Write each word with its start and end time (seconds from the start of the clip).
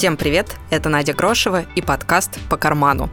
Всем 0.00 0.16
привет, 0.16 0.56
это 0.70 0.88
Надя 0.88 1.12
Грошева 1.12 1.66
и 1.74 1.82
подкаст 1.82 2.38
«По 2.48 2.56
карману». 2.56 3.10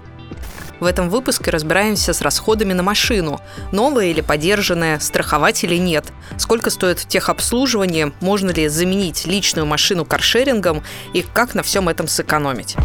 В 0.80 0.86
этом 0.86 1.10
выпуске 1.10 1.52
разбираемся 1.52 2.14
с 2.14 2.22
расходами 2.22 2.72
на 2.72 2.82
машину. 2.82 3.42
Новая 3.74 4.06
или 4.06 4.22
подержанная, 4.22 4.98
страховать 5.00 5.66
или 5.66 5.76
нет. 5.76 6.06
Сколько 6.38 6.70
стоит 6.70 7.00
техобслуживание, 7.00 8.14
можно 8.22 8.52
ли 8.52 8.70
заменить 8.70 9.26
личную 9.26 9.66
машину 9.66 10.06
каршерингом 10.06 10.82
и 11.14 11.24
как 11.24 11.56
на 11.56 11.62
всем 11.62 11.90
этом 11.90 12.08
сэкономить. 12.08 12.78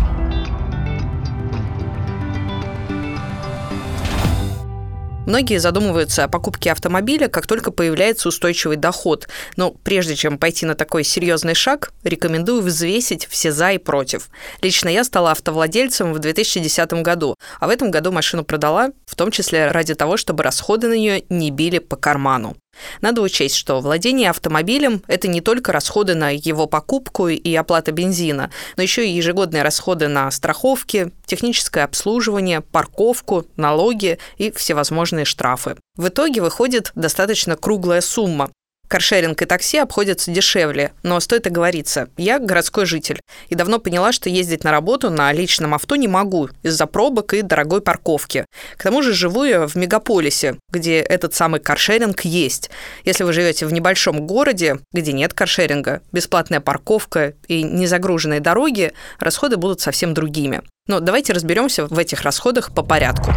Многие 5.27 5.59
задумываются 5.59 6.25
о 6.25 6.29
покупке 6.29 6.73
автомобиля, 6.73 7.29
как 7.29 7.47
только 7.47 7.71
появляется 7.71 8.29
устойчивый 8.29 8.77
доход. 8.77 9.29
Но 9.57 9.71
прежде 9.71 10.17
чем 10.17 10.37
пойти 10.37 10.67
на 10.67 10.75
такой 10.75 11.05
серьезный 11.05 11.55
шаг, 11.55 11.93
рекомендую 12.03 12.61
взвесить 12.61 13.27
все 13.27 13.53
за 13.53 13.73
и 13.73 13.79
против. 13.79 14.31
Лично 14.63 14.89
я 14.89 15.05
стала 15.05 15.31
автовладельцем 15.31 16.13
в 16.13 16.19
2010 16.19 16.93
году, 17.03 17.37
а 17.61 17.69
в 17.69 17.71
этом 17.71 17.91
году 17.93 18.11
машину 18.11 18.45
продала, 18.45 18.91
в 19.07 19.15
том 19.15 19.31
числе 19.31 19.71
ради 19.71 19.95
того, 19.95 20.17
чтобы 20.17 20.43
расходы 20.43 20.89
на 20.89 20.95
нее 20.95 21.23
не 21.29 21.51
били 21.51 21.79
по 21.79 21.97
карману. 21.97 22.57
Надо 23.01 23.21
учесть, 23.21 23.57
что 23.57 23.81
владение 23.81 24.31
автомобилем– 24.31 25.03
это 25.09 25.29
не 25.29 25.41
только 25.41 25.73
расходы 25.73 26.15
на 26.15 26.31
его 26.31 26.67
покупку 26.67 27.29
и 27.29 27.55
оплата 27.55 27.93
бензина, 27.93 28.51
но 28.77 28.83
еще 28.83 29.07
и 29.07 29.13
ежегодные 29.13 29.63
расходы 29.63 30.09
на 30.09 30.31
страховки, 30.31 31.11
техническое 31.27 31.85
обслуживание, 31.85 32.61
парковку, 32.61 33.47
налоги 33.57 34.19
и 34.39 34.53
всевозможные 34.53 35.25
штрафы. 35.25 35.77
В 35.97 36.09
итоге 36.09 36.41
выходит 36.41 36.93
достаточно 36.95 37.57
круглая 37.57 38.01
сумма, 38.01 38.51
Каршеринг 38.93 39.41
и 39.41 39.47
такси 39.47 39.79
обходятся 39.79 40.31
дешевле, 40.31 40.93
но 41.03 41.19
стоит 41.19 41.47
оговориться, 41.47 42.11
я 42.19 42.39
городской 42.39 42.85
житель 42.85 43.21
и 43.49 43.55
давно 43.55 43.79
поняла, 43.79 44.13
что 44.13 44.29
ездить 44.29 44.65
на 44.65 44.71
работу 44.71 45.09
на 45.09 45.33
личном 45.33 45.73
авто 45.73 45.97
не 45.97 46.09
могу 46.09 46.51
из-за 46.63 46.87
пробок 46.87 47.33
и 47.33 47.41
дорогой 47.41 47.81
парковки. 47.81 48.45
К 48.77 48.83
тому 48.83 49.01
же 49.01 49.15
живу 49.15 49.45
я 49.45 49.67
в 49.67 49.77
мегаполисе, 49.77 50.59
где 50.71 50.99
этот 50.99 51.33
самый 51.33 51.59
каршеринг 51.59 52.21
есть. 52.27 52.69
Если 53.05 53.25
вы 53.25 53.33
живете 53.33 53.65
в 53.65 53.73
небольшом 53.73 54.27
городе, 54.27 54.81
где 54.93 55.15
нет 55.15 55.33
каршеринга, 55.33 56.03
бесплатная 56.13 56.61
парковка 56.61 57.33
и 57.49 57.63
незагруженные 57.63 58.41
дороги, 58.41 58.93
расходы 59.19 59.57
будут 59.57 59.81
совсем 59.81 60.13
другими. 60.13 60.61
Но 60.87 61.01
давайте 61.01 61.33
разберемся 61.33 61.87
в 61.87 61.99
этих 61.99 62.21
расходах 62.21 62.75
по 62.75 62.83
порядку. 62.83 63.33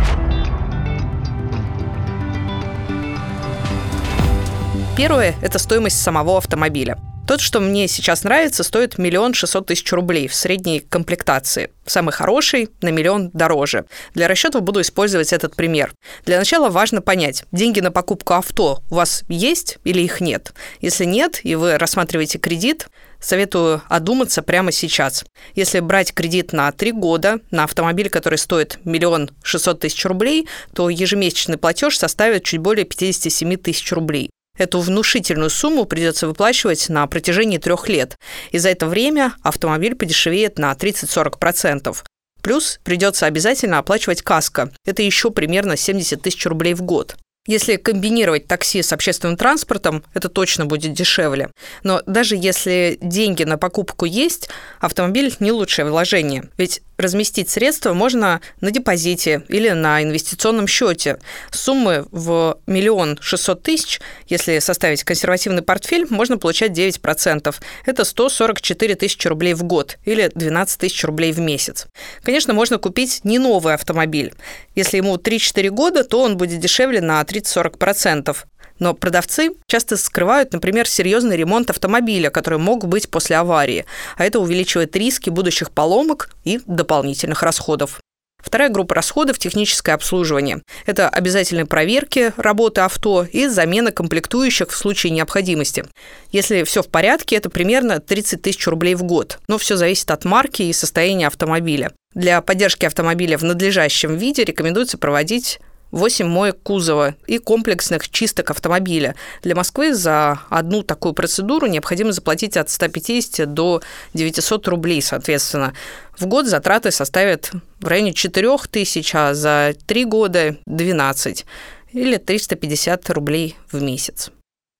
Первое– 4.98 5.36
это 5.42 5.60
стоимость 5.60 6.02
самого 6.02 6.38
автомобиля. 6.38 6.98
Тот, 7.28 7.42
что 7.42 7.60
мне 7.60 7.90
сейчас 7.90 8.24
нравится, 8.24 8.64
стоит 8.64 8.98
миллион 8.98 9.34
шестьсот 9.34 9.66
тысяч 9.66 9.92
рублей 9.92 10.30
в 10.30 10.34
средней 10.34 10.80
комплектации. 10.80 11.70
Самый 11.86 12.12
хороший 12.14 12.70
на 12.82 12.90
миллион 12.90 13.30
дороже. 13.34 13.86
Для 14.14 14.30
расчетов 14.30 14.62
буду 14.62 14.80
использовать 14.80 15.34
этот 15.34 15.54
пример. 15.54 15.92
Для 16.26 16.38
начала 16.38 16.70
важно 16.70 17.02
понять, 17.02 17.44
деньги 17.52 17.82
на 17.82 17.92
покупку 17.92 18.36
авто 18.36 18.84
у 18.90 18.96
вас 18.96 19.24
есть 19.28 19.80
или 19.84 20.02
их 20.02 20.22
нет. 20.22 20.54
Если 20.80 21.04
нет, 21.04 21.42
и 21.44 21.56
вы 21.56 21.78
рассматриваете 21.78 22.38
кредит, 22.38 22.88
советую 23.20 23.82
одуматься 23.90 24.44
прямо 24.44 24.72
сейчас. 24.72 25.26
Если 25.56 25.82
брать 25.82 26.14
кредит 26.14 26.54
на 26.54 26.72
три 26.72 26.94
года 26.94 27.40
на 27.52 27.66
автомобиль, 27.66 28.10
который 28.10 28.38
стоит 28.38 28.80
миллион 28.86 29.32
шестьсот 29.44 29.82
тысяч 29.82 30.06
рублей, 30.06 30.48
то 30.74 30.90
ежемесячный 30.90 31.58
платеж 31.58 31.98
составит 31.98 32.46
чуть 32.46 32.62
более 32.62 32.86
57 32.86 33.58
тысяч 33.58 33.92
рублей. 33.92 34.30
Эту 34.58 34.80
внушительную 34.80 35.50
сумму 35.50 35.86
придется 35.86 36.28
выплачивать 36.28 36.90
на 36.90 37.06
протяжении 37.08 37.58
трех 37.58 37.90
лет, 37.90 38.18
и 38.52 38.58
за 38.58 38.70
это 38.70 38.88
время 38.88 39.34
автомобиль 39.42 39.96
подешевеет 39.96 40.58
на 40.58 40.72
30-40%. 40.72 41.96
Плюс 42.42 42.80
придется 42.84 43.26
обязательно 43.26 43.80
оплачивать 43.80 44.22
каско. 44.22 44.72
Это 44.86 45.02
еще 45.02 45.32
примерно 45.32 45.76
70 45.76 46.22
тысяч 46.22 46.46
рублей 46.46 46.74
в 46.76 46.84
год. 46.84 47.16
Если 47.48 47.76
комбинировать 47.76 48.48
такси 48.48 48.82
с 48.82 48.92
общественным 48.92 49.38
транспортом, 49.38 50.04
это 50.16 50.30
точно 50.30 50.66
будет 50.66 50.94
дешевле. 50.94 51.52
Но 51.84 52.02
даже 52.08 52.36
если 52.36 52.98
деньги 53.02 53.44
на 53.44 53.60
покупку 53.60 54.06
есть, 54.06 54.50
автомобиль 54.80 55.34
не 55.40 55.52
лучшее 55.52 55.86
вложение. 55.86 56.50
Ведь 56.58 56.82
разместить 56.98 57.50
средства 57.50 57.94
можно 57.94 58.42
на 58.62 58.72
депозите 58.72 59.44
или 59.48 59.70
на 59.70 60.02
инвестиционном 60.04 60.68
счете. 60.68 61.20
Суммы 61.52 62.06
в 62.12 62.60
миллион 62.68 63.18
шестьсот 63.22 63.64
тысяч, 63.64 64.00
если 64.28 64.60
составить 64.60 65.04
консервативный 65.04 65.62
портфель, 65.62 66.06
можно 66.10 66.38
получать 66.38 66.72
9%. 66.72 67.56
Это 67.86 68.04
144 68.04 68.96
тысячи 68.96 69.28
рублей 69.28 69.54
в 69.54 69.64
год 69.64 69.98
или 70.06 70.32
12 70.34 70.80
тысяч 70.80 71.04
рублей 71.04 71.32
в 71.32 71.40
месяц. 71.40 71.88
Конечно, 72.24 72.54
можно 72.54 72.78
купить 72.78 73.22
не 73.24 73.40
новый 73.40 73.74
автомобиль. 73.74 74.34
Если 74.76 74.98
ему 74.98 75.16
3-4 75.16 75.70
года, 75.70 76.04
то 76.04 76.22
он 76.22 76.38
будет 76.38 76.60
дешевле 76.60 77.02
на 77.02 77.22
30-40%. 77.22 78.36
Но 78.80 78.94
продавцы 78.94 79.52
часто 79.68 79.98
скрывают, 79.98 80.54
например, 80.54 80.88
серьезный 80.88 81.38
ремонт 81.38 81.70
автомобиля, 81.70 82.30
который 82.30 82.60
мог 82.60 82.86
быть 82.88 83.10
после 83.10 83.38
аварии, 83.38 83.86
а 84.18 84.26
это 84.26 84.40
увеличивает 84.40 84.96
риски 84.96 85.30
будущих 85.30 85.72
поломок 85.72 86.32
и 86.44 86.60
дополнительных 86.66 87.44
расходов. 87.44 88.00
Вторая 88.46 88.70
группа 88.70 88.94
расходов– 88.94 89.38
техническое 89.40 89.94
обслуживание. 89.94 90.62
Это 90.86 91.10
обязательные 91.10 91.66
проверки 91.66 92.32
работы 92.38 92.82
авто 92.82 93.24
и 93.24 93.48
замена 93.48 93.92
комплектующих 93.92 94.70
в 94.70 94.76
случае 94.76 95.14
необходимости. 95.14 95.84
Если 96.32 96.62
все 96.62 96.84
в 96.84 96.88
порядке, 96.88 97.38
это 97.38 97.50
примерно 97.50 98.00
30 98.00 98.44
тысяч 98.44 98.68
рублей 98.68 98.94
в 98.94 99.02
год. 99.02 99.40
Но 99.48 99.58
все 99.58 99.78
зависит 99.78 100.12
от 100.12 100.26
марки 100.26 100.62
и 100.62 100.74
состояния 100.74 101.26
автомобиля. 101.26 101.92
Для 102.14 102.40
поддержки 102.42 102.86
автомобиля 102.86 103.40
в 103.40 103.44
надлежащем 103.44 104.16
виде 104.16 104.44
рекомендуется 104.44 105.00
проводить 105.00 105.60
8 105.92 106.28
моек 106.28 106.58
кузова 106.62 107.16
и 107.28 107.38
комплексных 107.38 108.10
чисток 108.10 108.52
автомобиля. 108.52 109.16
Для 109.44 109.56
Москвы 109.56 109.94
за 109.94 110.40
одну 110.50 110.84
такую 110.84 111.14
процедуру 111.14 111.68
необходимо 111.68 112.12
заплатить 112.12 112.58
от 112.58 112.70
150 112.70 113.54
до 113.54 113.82
900 114.14 114.68
рублей, 114.68 115.02
соответственно. 115.02 115.74
В 116.18 116.26
год 116.26 116.48
затраты 116.48 116.92
составят 116.92 117.52
в 117.80 117.88
районе 117.88 118.14
4 118.14 118.58
тысяч, 118.70 119.14
а 119.16 119.34
за 119.34 119.76
3 119.86 120.06
года 120.06 120.58
12 120.66 121.46
или 121.94 122.18
350 122.18 123.10
рублей 123.12 123.56
в 123.72 123.82
месяц. 123.82 124.32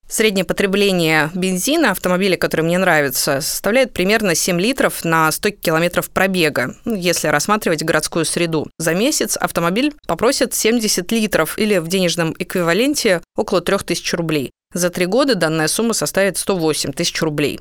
Среднее 0.08 0.46
потребление 0.46 1.32
бензина 1.34 1.90
автомобиля, 1.90 2.38
который 2.38 2.62
мне 2.62 2.78
нравится, 2.78 3.42
составляет 3.42 3.92
примерно 3.92 4.36
7 4.36 4.62
литров 4.62 5.04
на 5.04 5.32
100 5.32 5.50
километров 5.52 6.12
пробега, 6.12 6.76
ну, 6.86 6.94
если 6.94 7.28
рассматривать 7.28 7.84
городскую 7.84 8.24
среду. 8.24 8.68
За 8.78 8.94
месяц 8.94 9.36
автомобиль 9.36 9.94
попросит 10.08 10.54
70 10.54 11.12
литров 11.12 11.58
или 11.58 11.80
в 11.80 11.88
денежном 11.88 12.36
эквиваленте 12.38 13.22
около 13.36 13.62
3000 13.62 14.16
рублей. 14.16 14.52
За 14.76 14.92
три 14.92 15.08
года 15.08 15.34
данная 15.34 15.68
сумма 15.68 15.94
составит 15.94 16.38
108 16.38 16.94
тысяч 16.94 17.20
рублей. 17.24 17.60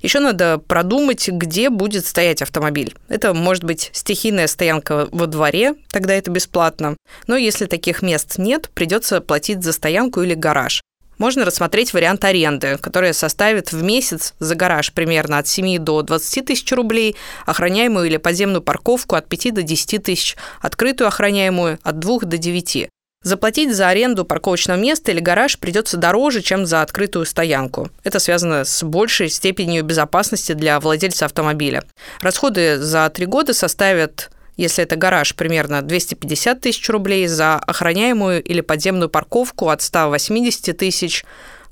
Еще 0.00 0.20
надо 0.20 0.58
продумать, 0.58 1.28
где 1.28 1.70
будет 1.70 2.06
стоять 2.06 2.42
автомобиль. 2.42 2.94
Это 3.08 3.34
может 3.34 3.64
быть 3.64 3.90
стихийная 3.92 4.46
стоянка 4.46 5.08
во 5.10 5.26
дворе, 5.26 5.74
тогда 5.90 6.14
это 6.14 6.30
бесплатно. 6.30 6.96
Но 7.26 7.36
если 7.36 7.66
таких 7.66 8.02
мест 8.02 8.38
нет, 8.38 8.70
придется 8.74 9.20
платить 9.20 9.64
за 9.64 9.72
стоянку 9.72 10.22
или 10.22 10.34
гараж 10.34 10.82
можно 11.20 11.44
рассмотреть 11.44 11.92
вариант 11.92 12.24
аренды, 12.24 12.78
который 12.78 13.14
составит 13.14 13.70
в 13.72 13.82
месяц 13.82 14.34
за 14.40 14.54
гараж 14.56 14.92
примерно 14.92 15.38
от 15.38 15.46
7 15.46 15.78
до 15.78 16.02
20 16.02 16.46
тысяч 16.46 16.72
рублей, 16.72 17.14
охраняемую 17.46 18.06
или 18.06 18.16
подземную 18.16 18.62
парковку 18.62 19.14
от 19.14 19.28
5 19.28 19.54
до 19.54 19.62
10 19.62 20.02
тысяч, 20.02 20.36
открытую 20.60 21.08
охраняемую 21.08 21.78
от 21.82 21.98
2 21.98 22.20
до 22.20 22.38
9. 22.38 22.88
Заплатить 23.22 23.74
за 23.74 23.88
аренду 23.88 24.24
парковочного 24.24 24.78
места 24.78 25.10
или 25.12 25.20
гараж 25.20 25.58
придется 25.58 25.98
дороже, 25.98 26.40
чем 26.40 26.64
за 26.64 26.80
открытую 26.80 27.26
стоянку. 27.26 27.90
Это 28.02 28.18
связано 28.18 28.64
с 28.64 28.82
большей 28.82 29.28
степенью 29.28 29.84
безопасности 29.84 30.52
для 30.52 30.80
владельца 30.80 31.26
автомобиля. 31.26 31.84
Расходы 32.22 32.78
за 32.78 33.10
три 33.10 33.26
года 33.26 33.52
составят 33.52 34.30
если 34.60 34.84
это 34.84 34.96
гараж, 34.96 35.34
примерно 35.34 35.80
250 35.80 36.60
тысяч 36.60 36.88
рублей, 36.90 37.26
за 37.26 37.56
охраняемую 37.56 38.42
или 38.42 38.60
подземную 38.60 39.08
парковку 39.08 39.70
от 39.70 39.80
180 39.80 40.76
тысяч, 40.76 41.24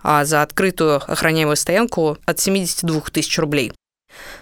а 0.02 0.25
за 0.25 0.43
открытую 0.43 0.96
охраняемую 0.96 1.56
стоянку 1.56 2.17
от 2.25 2.40
72 2.40 3.02
тысяч 3.12 3.38
рублей. 3.38 3.73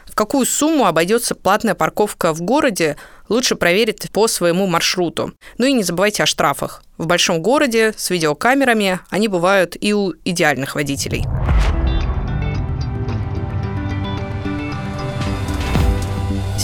В 0.06 0.14
какую 0.14 0.46
сумму 0.46 0.86
обойдется 0.86 1.34
платная 1.34 1.74
парковка 1.74 2.32
в 2.32 2.40
городе, 2.40 2.96
лучше 3.28 3.56
проверить 3.56 4.10
по 4.12 4.28
своему 4.28 4.66
маршруту. 4.66 5.32
Ну 5.58 5.66
и 5.66 5.72
не 5.72 5.82
забывайте 5.82 6.22
о 6.22 6.26
штрафах. 6.26 6.82
В 6.96 7.06
большом 7.06 7.42
городе 7.42 7.92
с 7.96 8.10
видеокамерами 8.10 9.00
они 9.10 9.28
бывают 9.28 9.76
и 9.78 9.92
у 9.92 10.12
идеальных 10.24 10.76
водителей. 10.76 11.24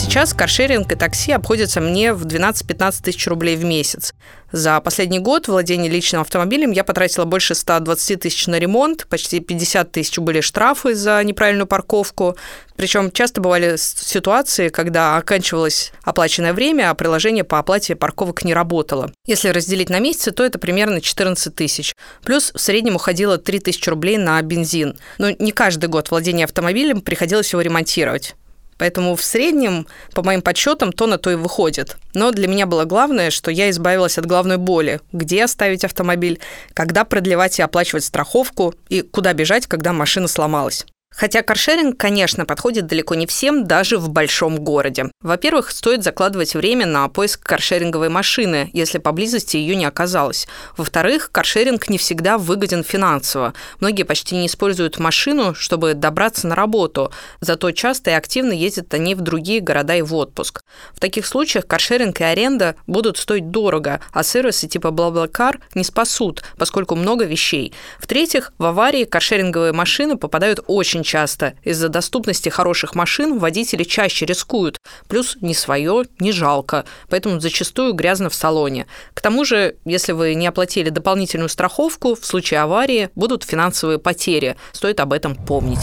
Сейчас 0.03 0.33
каршеринг 0.33 0.91
и 0.91 0.95
такси 0.95 1.31
обходятся 1.31 1.79
мне 1.79 2.13
в 2.13 2.25
12-15 2.25 3.03
тысяч 3.03 3.25
рублей 3.25 3.55
в 3.55 3.63
месяц. 3.63 4.13
За 4.51 4.79
последний 4.81 5.17
год 5.17 5.47
владения 5.47 5.89
личным 5.89 6.21
автомобилем 6.21 6.71
я 6.71 6.83
потратила 6.83 7.23
больше 7.25 7.55
120 7.55 8.19
тысяч 8.19 8.45
на 8.47 8.59
ремонт, 8.59 9.07
почти 9.07 9.39
50 9.39 9.91
тысяч 9.91 10.19
были 10.19 10.41
штрафы 10.41 10.93
за 10.93 11.23
неправильную 11.23 11.67
парковку. 11.67 12.37
Причем 12.75 13.11
часто 13.11 13.41
бывали 13.41 13.77
ситуации, 13.77 14.67
когда 14.67 15.17
оканчивалось 15.17 15.93
оплаченное 16.03 16.53
время, 16.53 16.91
а 16.91 16.95
приложение 16.95 17.45
по 17.45 17.57
оплате 17.57 17.95
парковок 17.95 18.43
не 18.43 18.53
работало. 18.53 19.11
Если 19.25 19.49
разделить 19.49 19.89
на 19.89 19.99
месяцы, 19.99 20.31
то 20.31 20.43
это 20.43 20.59
примерно 20.59 21.01
14 21.01 21.55
тысяч. 21.55 21.95
Плюс 22.23 22.51
в 22.53 22.59
среднем 22.59 22.97
уходило 22.97 23.37
3 23.37 23.59
тысячи 23.59 23.89
рублей 23.89 24.17
на 24.17 24.39
бензин. 24.41 24.99
Но 25.17 25.31
не 25.31 25.53
каждый 25.53 25.87
год 25.87 26.11
владения 26.11 26.43
автомобилем 26.43 27.01
приходилось 27.01 27.53
его 27.53 27.61
ремонтировать. 27.61 28.35
Поэтому 28.77 29.15
в 29.15 29.23
среднем, 29.23 29.87
по 30.13 30.23
моим 30.23 30.41
подсчетам, 30.41 30.91
то 30.91 31.07
на 31.07 31.17
то 31.17 31.31
и 31.31 31.35
выходит. 31.35 31.97
Но 32.13 32.31
для 32.31 32.47
меня 32.47 32.65
было 32.65 32.85
главное, 32.85 33.31
что 33.31 33.51
я 33.51 33.69
избавилась 33.69 34.17
от 34.17 34.25
главной 34.25 34.57
боли. 34.57 35.01
Где 35.11 35.43
оставить 35.43 35.83
автомобиль, 35.83 36.39
когда 36.73 37.03
продлевать 37.05 37.59
и 37.59 37.61
оплачивать 37.61 38.03
страховку, 38.03 38.73
и 38.89 39.01
куда 39.01 39.33
бежать, 39.33 39.67
когда 39.67 39.93
машина 39.93 40.27
сломалась. 40.27 40.85
Хотя 41.15 41.43
каршеринг, 41.43 41.97
конечно, 41.97 42.45
подходит 42.45 42.87
далеко 42.87 43.15
не 43.15 43.27
всем, 43.27 43.65
даже 43.65 43.97
в 43.97 44.09
большом 44.09 44.57
городе. 44.57 45.11
Во-первых, 45.21 45.71
стоит 45.71 46.03
закладывать 46.03 46.55
время 46.55 46.85
на 46.85 47.07
поиск 47.07 47.43
каршеринговой 47.43 48.09
машины, 48.09 48.69
если 48.73 48.97
поблизости 48.97 49.57
ее 49.57 49.75
не 49.75 49.85
оказалось. 49.85 50.47
Во-вторых, 50.75 51.31
каршеринг 51.31 51.89
не 51.89 51.97
всегда 51.97 52.37
выгоден 52.37 52.83
финансово. 52.83 53.53
Многие 53.79 54.03
почти 54.03 54.35
не 54.35 54.47
используют 54.47 54.99
машину, 54.99 55.53
чтобы 55.53 55.93
добраться 55.93 56.47
на 56.47 56.55
работу, 56.55 57.11
зато 57.39 57.71
часто 57.71 58.11
и 58.11 58.13
активно 58.13 58.51
ездят 58.51 58.93
они 58.93 59.15
в 59.15 59.21
другие 59.21 59.59
города 59.59 59.95
и 59.95 60.01
в 60.01 60.13
отпуск. 60.15 60.61
В 60.93 60.99
таких 60.99 61.25
случаях 61.25 61.67
каршеринг 61.67 62.19
и 62.21 62.23
аренда 62.23 62.75
будут 62.87 63.17
стоить 63.17 63.51
дорого, 63.51 64.01
а 64.11 64.23
сервисы 64.23 64.67
типа 64.67 64.87
BlaBlaCar 64.87 65.59
не 65.75 65.83
спасут, 65.83 66.43
поскольку 66.57 66.95
много 66.95 67.25
вещей. 67.25 67.73
В-третьих, 67.99 68.51
в 68.57 68.65
аварии 68.65 69.03
каршеринговые 69.03 69.73
машины 69.73 70.17
попадают 70.17 70.63
очень 70.67 71.02
очень 71.03 71.11
часто. 71.11 71.53
Из-за 71.63 71.89
доступности 71.89 72.49
хороших 72.49 72.95
машин 72.95 73.39
водители 73.39 73.83
чаще 73.83 74.25
рискуют. 74.25 74.77
Плюс 75.07 75.37
не 75.41 75.53
свое, 75.53 76.05
не 76.19 76.31
жалко. 76.31 76.85
Поэтому 77.09 77.39
зачастую 77.39 77.93
грязно 77.93 78.29
в 78.29 78.33
салоне. 78.33 78.85
К 79.13 79.21
тому 79.21 79.45
же, 79.45 79.75
если 79.85 80.13
вы 80.13 80.35
не 80.35 80.47
оплатили 80.47 80.89
дополнительную 80.89 81.49
страховку, 81.49 82.15
в 82.15 82.25
случае 82.25 82.61
аварии 82.61 83.09
будут 83.15 83.43
финансовые 83.43 83.99
потери. 83.99 84.55
Стоит 84.71 84.99
об 84.99 85.13
этом 85.13 85.35
помнить. 85.35 85.81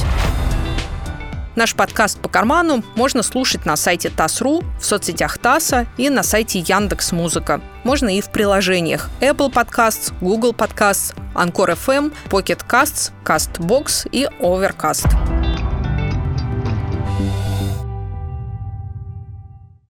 Наш 1.56 1.74
подкаст 1.74 2.20
по 2.20 2.28
карману 2.28 2.82
можно 2.94 3.22
слушать 3.22 3.66
на 3.66 3.76
сайте 3.76 4.08
ТАСС.ру, 4.08 4.62
в 4.80 4.84
соцсетях 4.84 5.36
ТАССа 5.38 5.86
и 5.98 6.08
на 6.08 6.22
сайте 6.22 6.60
Яндекс 6.60 7.12
Музыка. 7.12 7.60
Можно 7.84 8.16
и 8.16 8.20
в 8.20 8.30
приложениях 8.30 9.10
Apple 9.20 9.52
Podcasts, 9.52 10.12
Google 10.20 10.52
Podcasts, 10.52 11.14
Anchor 11.34 11.70
FM, 11.70 12.10
Pocket 12.28 12.62
Casts, 12.68 13.12
CastBox 13.24 14.08
и 14.12 14.26
Overcast. 14.40 15.39